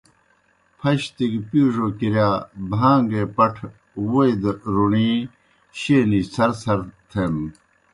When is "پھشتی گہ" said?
0.79-1.39